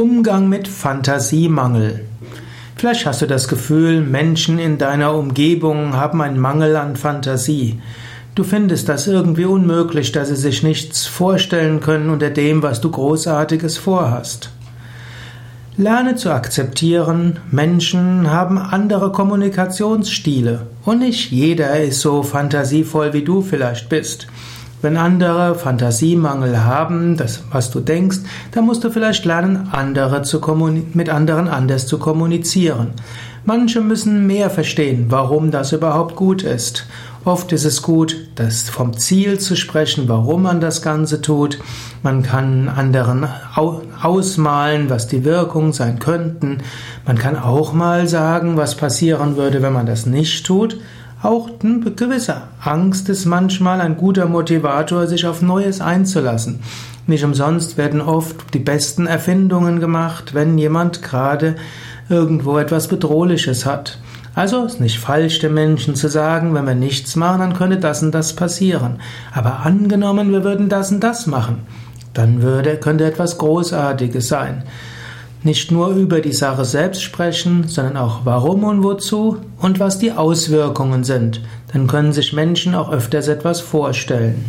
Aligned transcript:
Umgang 0.00 0.48
mit 0.48 0.66
Fantasiemangel. 0.66 2.06
Vielleicht 2.74 3.04
hast 3.04 3.20
du 3.20 3.26
das 3.26 3.48
Gefühl, 3.48 4.00
Menschen 4.00 4.58
in 4.58 4.78
deiner 4.78 5.14
Umgebung 5.14 5.92
haben 5.92 6.22
einen 6.22 6.38
Mangel 6.38 6.76
an 6.76 6.96
Fantasie. 6.96 7.82
Du 8.34 8.42
findest 8.42 8.88
das 8.88 9.06
irgendwie 9.06 9.44
unmöglich, 9.44 10.10
dass 10.12 10.28
sie 10.28 10.36
sich 10.36 10.62
nichts 10.62 11.06
vorstellen 11.06 11.80
können 11.80 12.08
unter 12.08 12.30
dem, 12.30 12.62
was 12.62 12.80
du 12.80 12.90
großartiges 12.90 13.76
vorhast. 13.76 14.48
Lerne 15.76 16.14
zu 16.14 16.30
akzeptieren, 16.30 17.38
Menschen 17.50 18.30
haben 18.30 18.56
andere 18.56 19.12
Kommunikationsstile 19.12 20.66
und 20.86 21.00
nicht 21.00 21.30
jeder 21.30 21.78
ist 21.78 22.00
so 22.00 22.22
fantasievoll 22.22 23.12
wie 23.12 23.22
du 23.22 23.42
vielleicht 23.42 23.90
bist. 23.90 24.28
Wenn 24.82 24.96
andere 24.96 25.54
Fantasiemangel 25.56 26.64
haben, 26.64 27.16
das, 27.16 27.42
was 27.50 27.70
du 27.70 27.80
denkst, 27.80 28.18
dann 28.52 28.64
musst 28.64 28.82
du 28.82 28.90
vielleicht 28.90 29.24
lernen, 29.26 29.68
andere 29.72 30.22
zu 30.22 30.40
mit 30.94 31.10
anderen 31.10 31.48
anders 31.48 31.86
zu 31.86 31.98
kommunizieren. 31.98 32.88
Manche 33.44 33.80
müssen 33.80 34.26
mehr 34.26 34.48
verstehen, 34.48 35.06
warum 35.08 35.50
das 35.50 35.72
überhaupt 35.72 36.16
gut 36.16 36.42
ist. 36.42 36.86
Oft 37.24 37.52
ist 37.52 37.66
es 37.66 37.82
gut, 37.82 38.16
das 38.36 38.70
vom 38.70 38.96
Ziel 38.96 39.38
zu 39.38 39.54
sprechen, 39.54 40.08
warum 40.08 40.42
man 40.42 40.60
das 40.60 40.80
Ganze 40.80 41.20
tut. 41.20 41.58
Man 42.02 42.22
kann 42.22 42.68
anderen 42.68 43.26
ausmalen, 44.02 44.88
was 44.88 45.06
die 45.06 45.24
Wirkungen 45.24 45.74
sein 45.74 45.98
könnten. 45.98 46.58
Man 47.06 47.18
kann 47.18 47.36
auch 47.36 47.74
mal 47.74 48.08
sagen, 48.08 48.56
was 48.56 48.74
passieren 48.74 49.36
würde, 49.36 49.60
wenn 49.60 49.74
man 49.74 49.84
das 49.84 50.06
nicht 50.06 50.46
tut. 50.46 50.78
Auch 51.22 51.50
eine 51.62 51.80
gewisse 51.80 52.42
Angst 52.64 53.10
ist 53.10 53.26
manchmal 53.26 53.82
ein 53.82 53.98
guter 53.98 54.24
Motivator, 54.24 55.06
sich 55.06 55.26
auf 55.26 55.42
Neues 55.42 55.82
einzulassen. 55.82 56.60
Nicht 57.06 57.24
umsonst 57.24 57.76
werden 57.76 58.00
oft 58.00 58.54
die 58.54 58.58
besten 58.58 59.06
Erfindungen 59.06 59.80
gemacht, 59.80 60.32
wenn 60.32 60.56
jemand 60.56 61.02
gerade 61.02 61.56
irgendwo 62.08 62.56
etwas 62.56 62.88
Bedrohliches 62.88 63.66
hat. 63.66 63.98
Also 64.34 64.64
ist 64.64 64.80
nicht 64.80 64.98
falsch, 64.98 65.40
den 65.40 65.52
Menschen 65.52 65.94
zu 65.94 66.08
sagen, 66.08 66.54
wenn 66.54 66.66
wir 66.66 66.74
nichts 66.74 67.16
machen, 67.16 67.40
dann 67.40 67.54
könnte 67.54 67.76
das 67.76 68.02
und 68.02 68.14
das 68.14 68.34
passieren. 68.34 69.00
Aber 69.34 69.60
angenommen, 69.60 70.32
wir 70.32 70.42
würden 70.42 70.70
das 70.70 70.90
und 70.90 71.00
das 71.00 71.26
machen, 71.26 71.58
dann 72.14 72.40
würde, 72.40 72.78
könnte 72.78 73.04
etwas 73.04 73.36
Großartiges 73.36 74.28
sein 74.28 74.64
nicht 75.42 75.70
nur 75.70 75.90
über 75.90 76.20
die 76.20 76.32
Sache 76.32 76.64
selbst 76.64 77.02
sprechen, 77.02 77.66
sondern 77.66 77.96
auch 77.96 78.20
warum 78.24 78.64
und 78.64 78.82
wozu 78.82 79.38
und 79.58 79.80
was 79.80 79.98
die 79.98 80.12
Auswirkungen 80.12 81.04
sind. 81.04 81.40
Dann 81.72 81.86
können 81.86 82.12
sich 82.12 82.32
Menschen 82.32 82.74
auch 82.74 82.92
öfters 82.92 83.28
etwas 83.28 83.60
vorstellen. 83.60 84.44